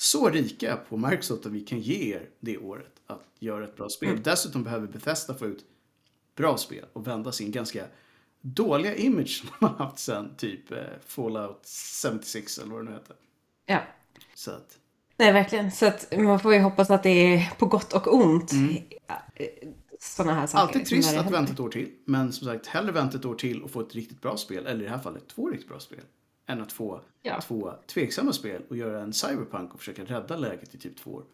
[0.00, 3.88] så rika på Microsoft att vi kan ge er det året att göra ett bra
[3.88, 4.22] spel.
[4.22, 5.64] Dessutom behöver Bethesda få ut
[6.36, 7.84] bra spel och vända sin ganska
[8.40, 11.66] dåliga image som har haft sen typ eh, Fallout
[12.02, 13.16] 76 eller vad det nu heter.
[13.66, 13.82] Ja.
[14.34, 14.78] Så att,
[15.16, 15.72] Nej, verkligen.
[15.72, 18.50] Så att man får ju hoppas att det är på gott och ont.
[20.00, 20.62] Sådana här saker.
[20.62, 20.68] Mm.
[20.68, 21.92] alltid trist att vänta ett år till.
[22.04, 24.80] Men som sagt, hellre vänta ett år till och få ett riktigt bra spel, eller
[24.80, 26.04] i det här fallet två riktigt bra spel,
[26.48, 27.40] än att få Ja.
[27.40, 31.24] två tveksamma spel och göra en cyberpunk och försöka rädda läget i typ två år.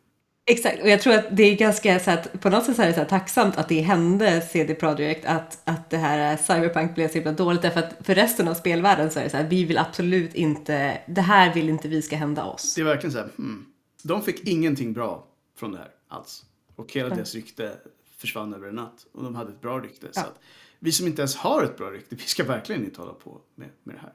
[0.46, 2.86] Exakt, och jag tror att det är ganska så att på något sätt så är
[2.86, 7.14] det så tacksamt att det hände CD Projekt att, att det här Cyberpunk blev så
[7.14, 9.78] himla dåligt därför att för resten av spelvärlden så är det så här vi vill
[9.78, 12.74] absolut inte, det här vill inte vi ska hända oss.
[12.74, 13.66] Det är verkligen så här, hmm.
[14.02, 16.44] De fick ingenting bra från det här alls.
[16.76, 17.72] Och hela deras rykte
[18.16, 19.06] försvann över en natt.
[19.12, 20.06] Och de hade ett bra rykte.
[20.12, 20.40] Så att
[20.78, 23.68] vi som inte ens har ett bra rykte, vi ska verkligen inte hålla på med,
[23.82, 24.12] med det här.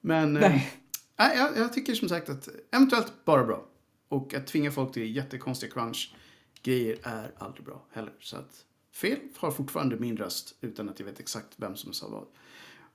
[0.00, 0.72] Men eh, Nej.
[1.18, 3.64] nej, jag, jag tycker som sagt att eventuellt bara bra.
[4.08, 8.12] Och att tvinga folk till jättekonstiga crunch-grejer är aldrig bra heller.
[8.20, 12.08] Så att fel har fortfarande min röst utan att jag vet exakt vem som sa
[12.08, 12.26] vad.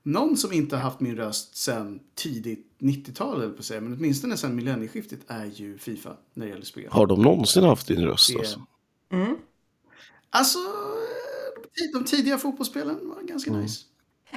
[0.06, 3.94] Någon som inte har haft min röst sen tidigt 90-tal, eller på att säga, men
[3.94, 6.88] åtminstone sen millennieskiftet är ju Fifa när det gäller spel.
[6.92, 8.66] Har de någonsin haft din röst Det- alltså?
[10.30, 10.60] Alltså,
[11.76, 13.86] de- de tidiga fotbollsspelen var ganska nice.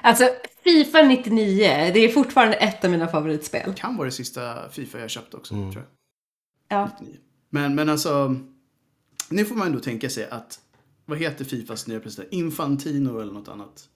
[0.02, 0.28] Alltså
[0.64, 3.74] Fifa 99, det är fortfarande ett av mina favoritspel.
[3.74, 5.84] Kan vara det sista Fifa jag köpte också, tror jag.
[6.68, 6.90] Ja.
[7.00, 7.20] 99.
[7.50, 8.36] Men, men alltså,
[9.30, 10.60] nu får man ändå tänka sig att,
[11.04, 12.32] vad heter Fifas nya president?
[12.32, 13.88] Infantino eller något annat?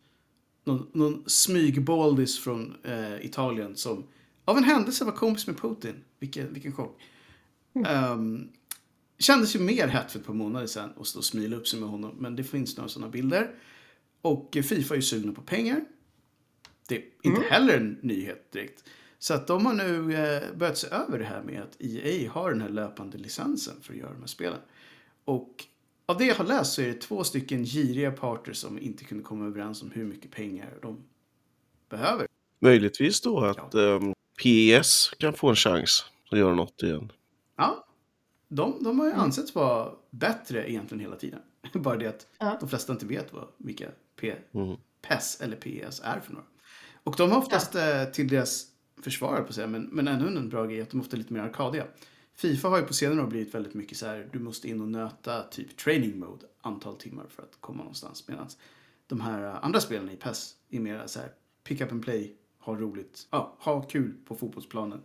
[0.65, 4.05] Någon, någon smygbaldis från eh, Italien som
[4.45, 5.95] av en händelse var kompis med Putin.
[6.19, 7.01] Vilken, vilken chock.
[7.87, 8.49] Ehm,
[9.19, 11.81] kändes ju mer hett för ett par månader sedan att stå och smila upp sig
[11.81, 12.17] med honom.
[12.19, 13.51] Men det finns några sådana bilder.
[14.23, 15.85] Och Fifa är ju sugna på pengar.
[16.89, 18.85] Det är inte heller en nyhet direkt.
[19.19, 22.51] Så att de har nu eh, börjat se över det här med att EA har
[22.51, 24.59] den här löpande licensen för att göra de här spelen.
[25.25, 25.65] Och
[26.07, 29.25] av det jag har läst så är det två stycken giriga parter som inte kunde
[29.25, 31.03] komma överens om hur mycket pengar de
[31.89, 32.27] behöver.
[32.59, 37.13] Möjligtvis då att ehm, PES kan få en chans att göra något igen.
[37.57, 37.87] Ja,
[38.49, 41.41] de, de har ju ansetts vara bättre egentligen hela tiden.
[41.75, 42.57] Bara det att Ja.
[42.61, 43.89] de flesta inte vet vad, vilka
[44.21, 44.77] P, Mm.
[45.03, 46.47] PES eller PES är för några.
[47.05, 48.67] Och de har oftast eh, till deras
[49.03, 51.33] försvarare på säga, men, men ännu en bra grej är att de ofta är lite
[51.33, 51.87] mer arkadiga.
[52.35, 54.89] Fifa har ju på senare år blivit väldigt mycket så här, du måste in och
[54.89, 58.29] nöta typ training mode antal timmar för att komma någonstans.
[58.29, 58.47] Medan
[59.07, 61.29] de här eh, andra spelen i PES är mer så här,
[61.65, 65.01] pick up and play, ha roligt, ja, ha kul på fotbollsplanen.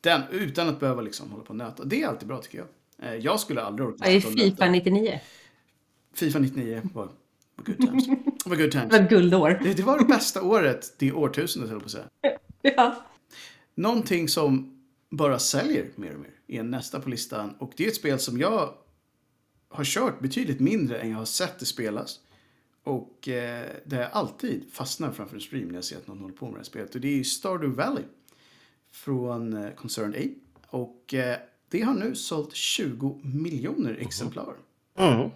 [0.00, 1.84] Den, utan att behöva liksom hålla på och nöta.
[1.84, 2.68] Det är alltid bra tycker jag.
[3.08, 4.20] Eh, Jag skulle aldrig orka Vad är.
[4.20, 5.20] Fifa 99?
[6.14, 7.04] Fifa 99 var,
[7.56, 8.06] var good times.
[8.50, 8.90] Var good times.
[8.90, 9.60] Det var guldår.
[9.62, 11.90] Det, det var det bästa året det årtusendet höll jag på att
[12.22, 12.38] säga.
[12.76, 13.06] Ja.
[13.74, 17.54] Någonting som bara säljer mer och mer är nästa på listan.
[17.58, 18.74] Och det är ett spel som jag
[19.68, 22.20] har kört betydligt mindre än jag har sett det spelas.
[22.84, 26.34] Och eh, där jag alltid fastnar framför en stream när jag ser att någon håller
[26.34, 26.94] på med det här spelet.
[26.94, 28.04] Och det är ju Stardew Valley.
[28.92, 30.34] Från eh, Concerned Ape.
[30.66, 31.36] Och eh,
[31.68, 34.54] det har nu sålt 20 miljoner exemplar.
[34.96, 35.30] Ja.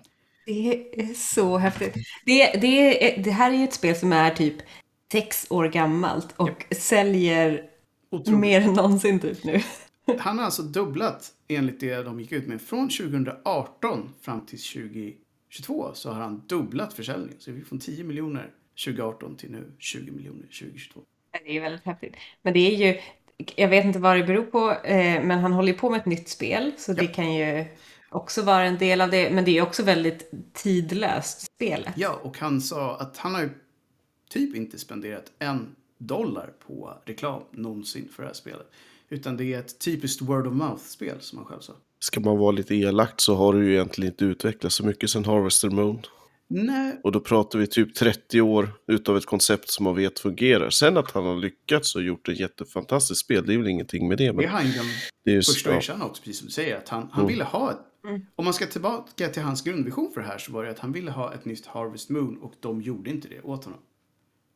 [0.47, 1.95] Det är så häftigt.
[2.25, 4.55] Det, det, det här är ju ett spel som är typ
[5.13, 7.63] sex år gammalt och säljer
[8.11, 8.41] Otroligt.
[8.41, 9.61] mer än någonsin typ nu.
[10.19, 12.63] Han har alltså dubblat enligt det de gick ut med.
[12.63, 17.37] Från 2018 fram till 2022 så har han dubblat försäljningen.
[17.39, 18.51] Så vi gick från 10 miljoner
[18.85, 21.01] 2018 till nu 20 miljoner 2022.
[21.45, 22.15] Det är väldigt häftigt.
[22.43, 23.01] Men det är ju,
[23.57, 26.07] jag vet inte vad det beror på, eh, men han håller ju på med ett
[26.07, 27.65] nytt spel så det kan ju...
[28.17, 29.31] också vara en del av det.
[29.31, 31.95] Men det är också väldigt tidlöst, spelet.
[31.97, 33.51] Ja, och han sa att han har ju
[34.31, 38.71] typ inte spenderat en dollar på reklam någonsin för det här spelet.
[39.09, 41.73] Utan det är ett typiskt word of mouth-spel som han själv sa.
[41.99, 45.25] Ska man vara lite elakt så har det ju egentligen inte utvecklats så mycket sedan
[45.25, 46.01] Harvester Moon.
[46.49, 50.71] Nej, Och då pratar vi typ 30 år utav ett koncept som man vet fungerar.
[50.71, 54.19] Sen att han har lyckats och gjort ett jättefantastiskt spel, det är väl ingenting med
[54.19, 54.27] det.
[54.27, 54.87] det Men är han ju den
[55.25, 56.77] det är ju, första ja, också, precis som du säger.
[56.77, 57.79] Att han, han ville ha ett...
[58.37, 60.93] Om man ska tillbaka till hans grundvision för det här så var det att han
[60.93, 63.81] ville ha ett nytt Harvest Moon och de gjorde inte det åt honom.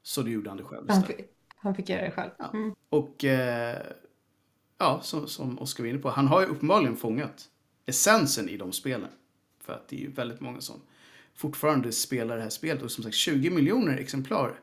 [0.03, 1.17] Så det gjorde han det själv Han fick,
[1.57, 2.31] han fick göra det själv.
[2.39, 2.51] Ja.
[2.55, 2.75] Mm.
[2.89, 3.79] Och eh,
[4.79, 7.49] ja, som, som Oskar var inne på, han har ju uppenbarligen fångat
[7.87, 9.11] essensen i de spelen.
[9.61, 10.81] För att det är ju väldigt många som
[11.35, 12.83] fortfarande spelar det här spelet.
[12.83, 14.61] Och som sagt, 20 miljoner exemplar.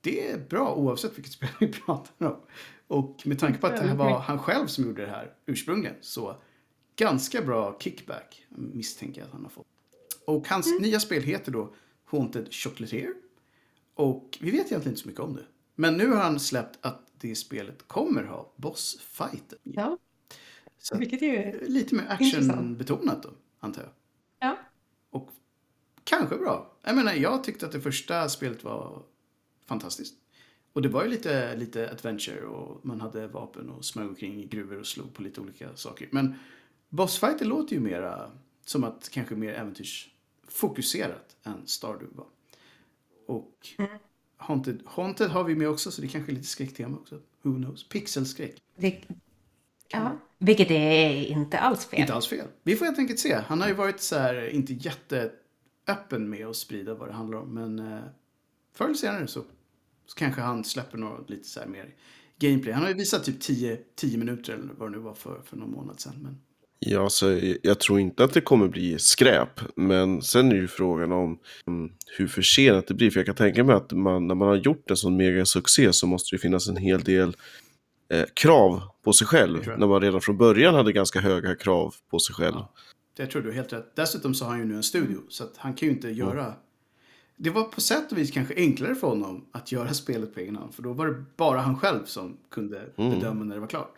[0.00, 2.40] Det är bra oavsett vilket spel vi pratar om.
[2.86, 6.36] Och med tanke på att det var han själv som gjorde det här ursprungligen så
[6.98, 9.66] ganska bra kickback misstänker jag att han har fått.
[10.24, 13.14] Och hans nya spel heter då Haunted Chocolatier.
[13.94, 15.44] Och vi vet egentligen inte så mycket om det.
[15.74, 19.58] Men nu har han släppt att det spelet kommer ha bossfighter.
[19.62, 19.98] Ja,
[20.78, 23.30] Så vilket är lite mer actionbetonat då,
[23.60, 23.90] antar jag.
[24.48, 24.58] Ja.
[25.10, 25.30] Och
[26.04, 26.76] kanske bra.
[26.82, 29.02] Jag menar, jag tyckte att det första spelet var
[29.66, 30.14] fantastiskt.
[30.72, 34.46] Och det var ju lite, lite adventure och man hade vapen och smög omkring i
[34.46, 36.08] gruvor och slog på lite olika saker.
[36.10, 36.34] Men
[36.88, 38.30] Bossfighter låter ju mera
[38.64, 42.26] som att kanske mer äventyrsfokuserat än Stardew var.
[43.26, 43.68] Och
[44.36, 47.20] Haunted, Haunted har vi med också så det kanske är lite skräcktema också.
[47.42, 47.88] Who knows?
[47.88, 48.62] Pixelskräck.
[48.76, 49.00] Det,
[49.88, 50.18] ja.
[50.38, 52.00] Vilket är inte alls fel.
[52.00, 52.46] Inte alls fel.
[52.62, 53.34] Vi får helt enkelt se.
[53.34, 57.54] Han har ju varit så här, inte jätteöppen med att sprida vad det handlar om.
[57.54, 58.04] Men eh,
[58.72, 59.44] förr eller senare så,
[60.06, 61.94] så kanske han släpper något lite så här mer
[62.38, 62.74] gameplay.
[62.74, 65.56] Han har ju visat typ 10, 10 minuter eller vad det nu var för, för
[65.56, 66.14] någon månad sedan.
[66.22, 66.38] Men
[66.80, 69.60] Ja, så jag tror inte att det kommer bli skräp.
[69.76, 73.10] Men sen är ju frågan om mm, hur försenat det blir.
[73.10, 76.06] För jag kan tänka mig att man, när man har gjort en sån megasuccé så
[76.06, 77.36] måste det finnas en hel del
[78.12, 79.68] eh, krav på sig själv.
[79.78, 82.56] När man redan från början hade ganska höga krav på sig själv.
[82.56, 82.72] Ja.
[83.16, 83.96] det tror du helt rätt.
[83.96, 85.18] Dessutom så har han ju nu en studio.
[85.28, 86.54] Så att han kan ju inte göra...
[87.36, 90.56] Det var på sätt och vis kanske enklare för honom att göra spelet på egen
[90.56, 90.74] hand.
[90.74, 93.94] För då var det bara han själv som kunde bedöma när det var klart.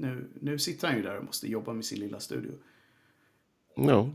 [0.00, 2.52] Nu, nu sitter han ju där och måste jobba med sin lilla studio.
[3.76, 4.10] Ja.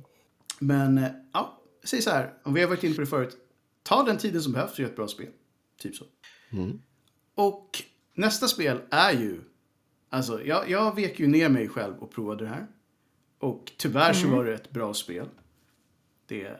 [0.59, 2.33] Men eh, ja, säg så här.
[2.43, 3.37] Om vi har varit inne på det förut.
[3.83, 5.29] Ta den tiden som behövs för att göra ett bra spel.
[5.77, 6.05] Typ så.
[7.35, 9.41] Och nästa spel är ju...
[10.09, 12.67] Alltså, jag, jag vek ju ner mig själv och provade det här.
[13.39, 15.27] Och tyvärr så var det ett bra spel.
[16.27, 16.59] Det,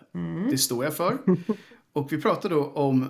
[0.52, 1.18] det står jag för.
[1.94, 3.10] Och vi pratar då om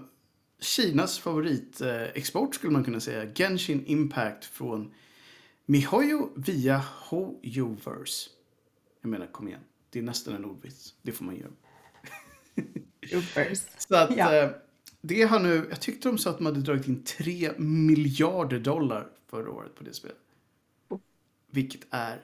[0.59, 3.33] Kinas favoritexport skulle man kunna säga.
[3.35, 4.93] Genshin Impact från
[5.65, 8.29] Mihoyo via Hoyoverse.
[9.01, 9.61] Jag menar, kom igen.
[9.89, 10.93] Det är nästan en ordvits.
[11.01, 11.51] Det får man göra.
[13.77, 14.35] Så att Ja.
[14.35, 14.49] eh,
[15.01, 19.07] det har nu, jag tyckte de sa att de hade dragit in 3 miljarder dollar
[19.29, 20.17] förra året på det spelet.
[21.51, 22.21] Vilket är,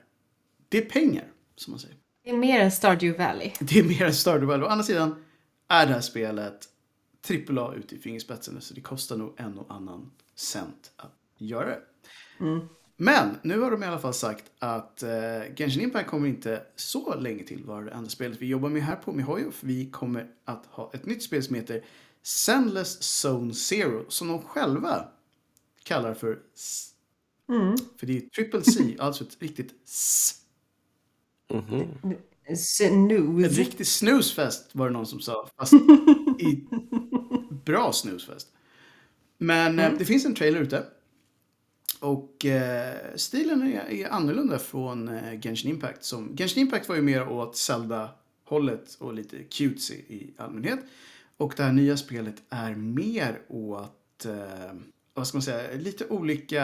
[0.70, 1.98] det är pengar som man säger.
[2.24, 3.52] Det är mer än Stardew Valley.
[3.60, 4.66] Det är mer än Stardew Valley.
[4.66, 5.24] Å andra sidan
[5.68, 6.68] är det här spelet
[7.50, 11.82] AAA ute i fingerspetsarna så det kostar nog en och annan cent att göra det.
[13.04, 15.10] Men nu har de i alla fall sagt att eh,
[15.56, 18.96] Genshin Impact kommer inte så länge till vara det enda spelet vi jobbar med här
[18.96, 19.52] på Mihoyo.
[19.52, 21.86] För vi kommer att ha ett nytt spel som heter
[22.24, 25.08] Sendless Zone Zero som de själva
[25.84, 26.90] kallar för S.
[27.98, 30.34] För det är triple C, alltså ett riktigt S.
[32.44, 33.62] En Snooze.
[33.62, 35.50] riktig snusfest var det någon som sa.
[35.58, 35.74] Fast
[36.40, 36.68] i
[37.66, 38.48] bra snusfest.
[39.38, 40.86] Men eh, det finns en trailer ute.
[42.02, 46.04] Och eh, stilen är, är annorlunda från eh, Genshin Impact.
[46.04, 50.80] Som, Genshin Impact var ju mer åt Zelda-hållet och lite cutesy i allmänhet.
[51.38, 54.74] Och det här nya spelet är mer åt, eh,
[55.14, 56.64] vad ska man säga, lite olika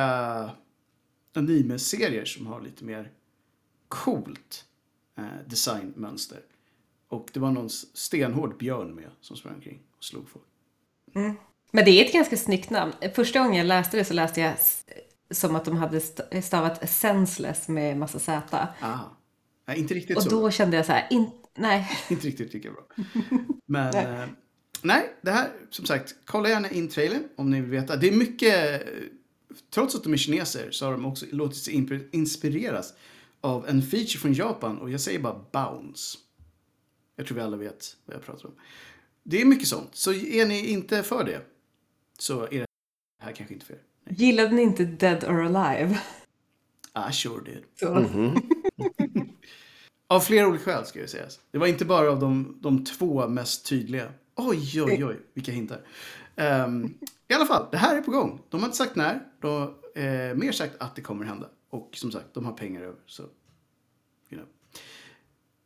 [1.33, 3.11] anime-serier som har lite mer
[3.87, 4.65] coolt
[5.17, 6.41] eh, designmönster.
[7.07, 10.45] Och det var någon stenhård björn med som sprang omkring och slog folk.
[11.15, 11.35] Mm.
[11.71, 12.93] Men det är ett ganska snyggt namn.
[13.15, 14.53] Första gången jag läste det så läste jag
[15.31, 18.67] som att de hade st- stavat senseless med massa Z.
[18.81, 19.17] Aha.
[19.67, 20.29] Nej, inte riktigt Och så.
[20.29, 21.89] då kände jag så här, in, nej.
[22.09, 22.87] Inte riktigt lika bra.
[23.65, 24.05] Men Nej.
[24.05, 24.27] Eh,
[24.81, 27.95] nej, det här som sagt, kolla gärna in trailern om ni vill veta.
[27.95, 28.83] Det är mycket,
[29.73, 31.73] trots att de är kineser så har de också låtit sig
[32.11, 32.93] inspireras
[33.41, 36.17] av en feature från Japan och jag säger bara bounce.
[37.15, 38.55] Jag tror vi alla vet vad jag pratar om.
[39.23, 41.41] Det är mycket sånt, så är ni inte för det
[42.19, 42.65] så är det
[43.23, 43.81] här kanske inte för er.
[44.09, 45.99] Gillade ni inte Dead or Alive?
[47.09, 47.63] I sure did.
[47.79, 48.07] Så.
[50.09, 51.27] Av flera olika skäl ska jag säga.
[51.51, 54.13] Det var inte bara av de, de två mest tydliga.
[54.35, 55.81] Oj, oj, oj, vilka hintar.
[56.35, 58.41] Um, I alla fall, det här är på gång.
[58.49, 59.23] De har inte sagt när.
[59.41, 61.49] De har eh, mer sagt att det kommer hända.
[61.69, 62.99] Och som sagt, de har pengar över.
[63.05, 63.23] Så,
[64.29, 64.45] you know.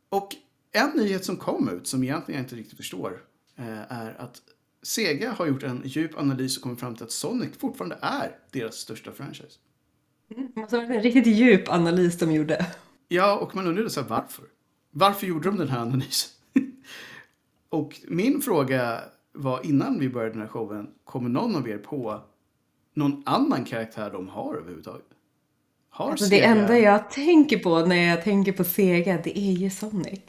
[0.08, 0.36] Och
[0.72, 3.22] en nyhet som kom ut, som egentligen jag inte riktigt förstår,
[3.56, 4.42] eh, är att
[4.82, 8.74] Sega har gjort en djup analys och kommit fram till att Sonic fortfarande är deras
[8.74, 9.58] största franchise.
[10.54, 12.66] Ha varit en riktigt djup analys de gjorde.
[13.08, 14.44] Ja, och man undrar så här, varför?
[14.90, 16.30] Varför gjorde de den här analysen?
[17.68, 19.00] och min fråga
[19.32, 22.20] var innan vi började den här showen, kommer någon av er på
[22.94, 25.06] någon annan karaktär de har överhuvudtaget?
[25.88, 29.70] Har Alltså det enda jag tänker på när jag tänker på Sega, det är ju
[29.70, 30.20] Sonic.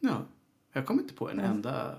[0.00, 0.26] Ja,
[0.72, 1.98] jag kommer inte på en enda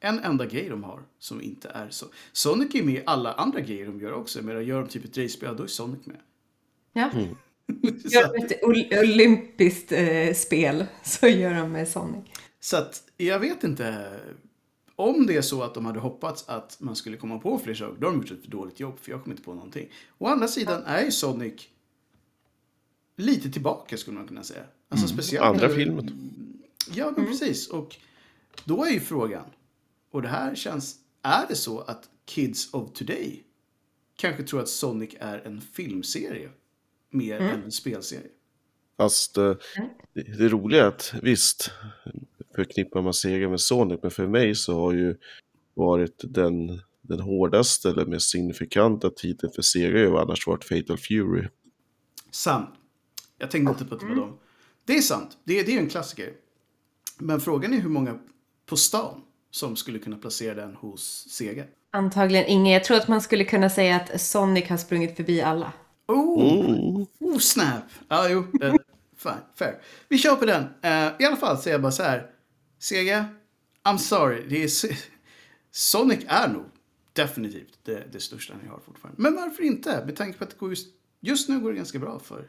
[0.00, 2.06] en enda grej de har som inte är så.
[2.32, 4.42] Sonic är med i alla andra grejer de gör också.
[4.42, 6.20] Men gör de typ ett racerspel, då är Sonic med.
[6.92, 7.10] Ja.
[8.04, 12.24] Gör de ett ol- olympiskt eh, spel så gör de med Sonic.
[12.60, 14.18] Så att jag vet inte.
[14.96, 17.96] Om det är så att de hade hoppats att man skulle komma på fler saker,
[18.00, 18.98] då har de gjort ett för dåligt jobb.
[19.00, 19.88] För jag kommer inte på någonting.
[20.18, 21.68] Å andra sidan är ju Sonic
[23.16, 24.64] lite tillbaka skulle man kunna säga.
[24.88, 25.44] Alltså speciellt.
[25.46, 26.30] Andra filmen.
[26.94, 27.68] Ja, men precis.
[27.68, 27.96] Och
[28.64, 29.44] då är ju frågan.
[30.14, 30.96] Och det här känns.
[31.22, 33.42] Är det så att Kids of Today
[34.16, 36.50] kanske tror att Sonic är en filmserie
[37.10, 38.30] mer än en spelserie?
[38.96, 39.54] Fast eh,
[40.12, 41.70] det, det roliga är att visst
[42.54, 45.16] förknippar man Sega med Sonic, men för mig så har ju
[45.74, 51.48] varit den, den hårdaste eller mest signifikanta titeln för Sega ju annars varit Fatal Fury.
[52.30, 52.70] Sant.
[53.38, 54.38] Jag tänkte inte på att det var dem.
[54.84, 55.38] Det är sant.
[55.44, 56.32] Det är, det är en klassiker.
[57.18, 58.18] Men frågan är hur många
[58.66, 59.20] på stan
[59.54, 61.64] som skulle kunna placera den hos Sega.
[61.90, 62.72] Antagligen ingen.
[62.72, 65.72] Jag tror att man skulle kunna säga att Sonic har sprungit förbi alla.
[66.08, 67.84] Oh, oh snap!
[68.08, 68.38] Ja, jo.
[68.38, 68.74] Uh,
[69.16, 69.82] fine, fair.
[70.08, 70.62] Vi kör på den.
[70.82, 72.26] Eh, I alla fall säger jag bara så här.
[72.78, 73.26] Sega,
[73.84, 74.42] I'm sorry.
[74.48, 74.70] Det är,
[75.70, 76.64] Sonic är nog
[77.12, 79.22] definitivt det, det största ni har fortfarande.
[79.22, 80.04] Men varför inte?
[80.06, 80.88] Med tanke på att det går just,
[81.20, 82.44] just nu går det ganska bra för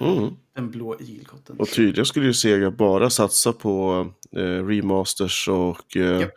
[0.56, 1.60] den blå igelkotten.
[1.60, 6.32] Och tydligen skulle ju Sega bara satsa på eh, remasters och eh, Japp.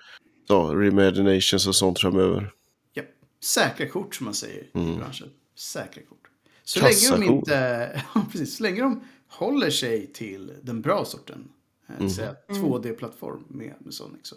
[0.49, 2.53] Ja, reimaginations och sånt framöver.
[2.93, 3.03] Ja,
[3.41, 5.31] säkra kort som man säger i branschen.
[5.55, 6.29] Säkra kort.
[6.65, 11.49] Så länge de inte, precis, så länge de håller sig till den bra sorten,
[11.89, 14.37] eh, att säga 2D-plattform med, med Sonic, så,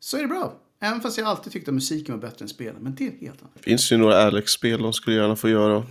[0.00, 0.60] så är det bra.
[0.80, 3.42] Även fast jag alltid tyckte att musiken var bättre än spelen, men det är helt
[3.42, 3.52] annat.
[3.60, 5.86] finns ju några Alex-spel de skulle gärna få göra.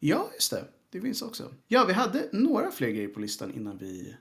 [0.00, 0.64] Ja, just det.
[0.90, 1.50] Det finns också.
[1.68, 4.14] Ja, vi hade några fler grejer på listan innan vi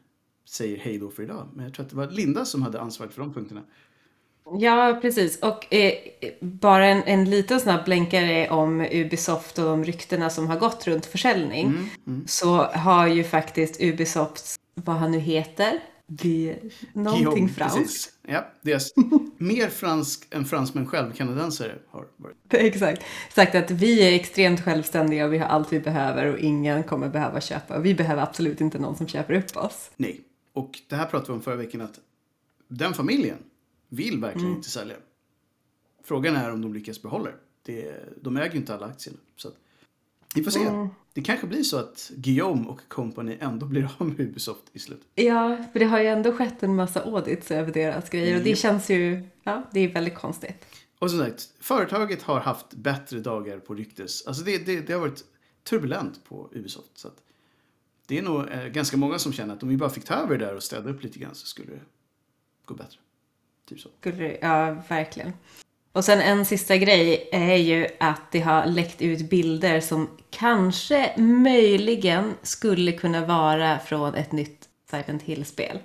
[0.46, 1.48] säger hej då för idag.
[1.54, 3.64] Men jag tror att det var Linda som hade ansvaret för de punkterna.
[4.60, 5.40] Ja, precis.
[5.40, 5.94] Och eh,
[6.42, 11.06] bara en, en liten snabb blänkare om Ubisoft och de ryktena som har gått runt
[11.06, 11.90] försäljning.
[12.26, 16.56] Så har ju faktiskt Ubisoft, vad han nu heter, det,
[16.94, 18.14] någonting franskt.
[18.28, 18.94] Ja, deras
[19.38, 22.36] mer fransk än fransmän själv, kanadensare, har varit.
[22.50, 23.04] Exakt.
[23.34, 27.10] Sagt att vi är extremt självständiga och vi har allt vi behöver och ingen kommer
[27.10, 27.80] behöva köpa.
[27.80, 29.92] Vi behöver absolut inte någon som köper upp oss.
[29.96, 30.22] Nej.
[30.54, 32.00] Och det här pratade vi om förra veckan att
[32.68, 33.38] den familjen
[33.90, 34.96] vill verkligen inte sälja.
[36.04, 37.30] Frågan är om de lyckas behålla
[37.64, 38.04] det.
[38.22, 39.20] De äger ju inte alla aktierna.
[39.36, 39.56] Så att,
[40.36, 40.90] vi får se.
[41.14, 45.02] Det kanske blir så att Guillaume och company ändå blir av med Ubisoft i slut.
[45.16, 48.56] Ja, för det har ju ändå skett en massa audits över deras grejer och det
[48.56, 50.66] känns ju, ja, det är väldigt konstigt.
[51.00, 54.28] Och som sagt, företaget har haft bättre dagar på ryktes.
[54.28, 55.24] Alltså det, det, det har varit
[55.64, 56.98] turbulent på Ubisoft.
[56.98, 57.24] Så att
[58.08, 60.38] det är nog eh, ganska många som känner att om vi bara fick ta över
[60.38, 61.82] det där och städa upp lite grann så skulle det
[62.66, 63.00] gå bättre.
[63.70, 63.90] Typ så.
[64.02, 65.34] Det- Ja, verkligen.
[65.92, 71.14] Och sen en sista grej är ju att det har läckt ut bilder som kanske
[71.22, 75.80] möjligen skulle kunna vara från ett nytt Silent Hill-spel.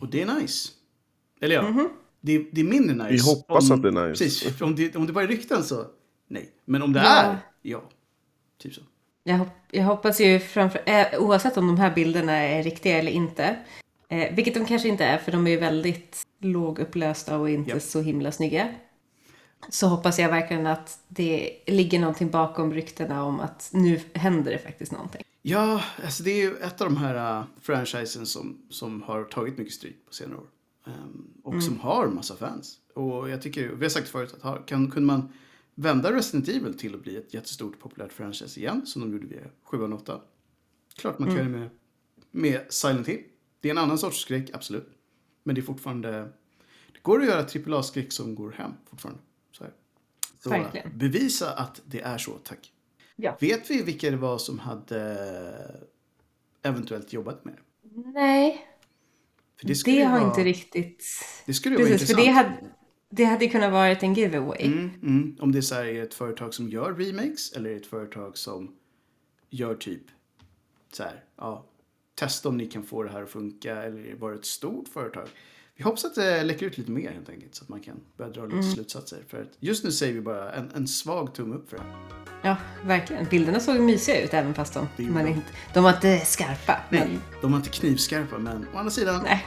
[0.00, 0.68] Och det är nice.
[1.40, 1.88] Eller ja,
[2.20, 3.10] det, är- det är mindre nice.
[3.10, 4.24] Vi hoppas om, att det är nice.
[4.24, 5.84] Precis, om det, om det bara är rykten så
[6.28, 6.48] nej.
[6.64, 7.22] Men om det Ja.
[7.22, 7.82] är, ja.
[8.62, 8.80] Typ så.
[9.24, 13.12] Jag, hop- jag hoppas ju framför, eh, oavsett om de här bilderna är riktiga eller
[13.12, 13.56] inte,
[14.08, 17.80] eh, vilket de kanske inte är för de är ju väldigt lågupplösta och inte Ja.
[17.80, 18.74] så himla snygga.
[19.68, 24.58] Så hoppas jag verkligen att det ligger någonting bakom ryktena om att nu händer det
[24.58, 25.22] faktiskt någonting.
[25.42, 29.58] Ja, alltså det är ju ett av de här uh, franchisen som, som har tagit
[29.58, 30.46] mycket stryk på senare år.
[30.86, 32.76] Ehm, och som har massa fans.
[32.94, 35.32] Och jag tycker, vi har sagt förut, att kan, kunde man
[35.74, 39.40] vända Resident Evil till att bli ett jättestort populärt franchise igen, som de gjorde via
[39.62, 40.20] 7 och 8.
[40.96, 41.70] Klart man kan göra det med,
[42.30, 43.24] med Silent Hill.
[43.60, 44.97] Det är en annan sorts skräck, absolut.
[45.48, 46.10] Men det är fortfarande,
[46.92, 49.20] det går att göra AAA-skräck som går hem fortfarande.
[49.52, 49.72] Så, här.
[50.38, 50.98] så Verkligen.
[50.98, 52.72] bevisa att det är så, tack.
[53.16, 53.36] Ja.
[53.40, 55.80] Vet vi vilka det var som hade
[56.62, 57.60] eventuellt jobbat med det?
[58.10, 58.66] Nej,
[59.60, 61.04] För det Det har vara, inte riktigt...
[61.46, 62.46] Det skulle ju vara Precis, för intressant.
[62.46, 62.74] det hade,
[63.10, 64.66] det hade kunnat vara en giveaway.
[64.66, 65.36] Mm, mm.
[65.40, 68.38] Om det är så här, är ett företag som gör remakes eller är ett företag
[68.38, 68.76] som
[69.50, 70.02] gör typ
[70.92, 71.66] så här, ja,
[72.18, 75.28] testa om ni kan få det här att funka eller bara ett stort företag?
[75.76, 78.30] Vi hoppas att det läcker ut lite mer helt enkelt så att man kan börja
[78.30, 79.18] dra lite slutsatser.
[79.28, 81.84] För att just nu säger vi bara en, en svag tumme upp för det.
[82.42, 83.24] Ja, verkligen.
[83.24, 85.28] Bilderna såg mysiga ut även fast de, man bra.
[85.28, 86.80] inte, de var inte skarpa.
[86.90, 89.46] Men, De var inte knivskarpa men å andra sidan, nej,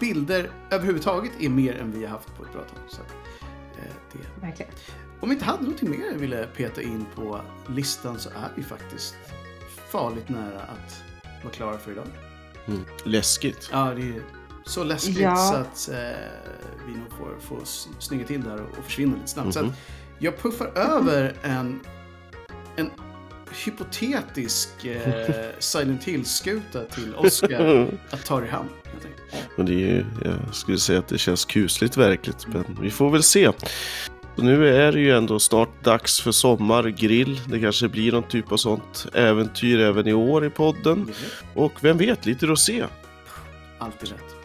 [0.00, 2.78] bilder överhuvudtaget är mer än vi har haft på ett bra tag.
[2.88, 4.46] Så, eh, det.
[4.46, 4.72] verkligen.
[5.20, 8.62] Om vi inte hade någonting mer vi ville peta in på listan så är vi
[8.62, 9.16] faktiskt
[9.90, 11.02] farligt nära att
[11.44, 12.06] vara klara för idag.
[12.66, 12.84] Mm.
[13.04, 13.68] Läskigt.
[13.72, 14.22] Ja, det är
[14.64, 15.36] så läskigt Ja.
[15.36, 16.18] så att eh,
[16.86, 17.60] vi nog får, får
[17.98, 19.54] snygga till där och, och försvinna lite snabbt.
[19.54, 19.68] Så Mhm.
[19.68, 19.74] att
[20.18, 21.80] jag puffar över en,
[22.76, 22.90] en
[23.64, 25.24] hypotetisk eh,
[25.58, 28.68] Silent Hill-skuta till Oscar att ta i hamn.
[28.84, 29.48] helt enkelt.
[29.56, 32.46] Men det är ju, jag skulle säga att det känns kusligt verkligt.
[32.48, 33.50] Men vi får väl se.
[34.38, 37.40] Så nu är det ju ändå snart dags för sommar, grill.
[37.46, 41.12] Det kanske blir någon typ av sånt äventyr även i år i podden.
[41.54, 42.84] Och vem vet, lite rosé.
[43.78, 44.36] Alltid rätt.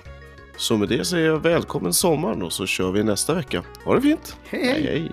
[0.58, 3.64] Så med det säger jag välkommen sommaren och så kör vi nästa vecka.
[3.86, 4.38] Ha det fint!
[4.44, 4.64] hej!
[4.64, 4.84] hej.
[4.84, 5.12] hej.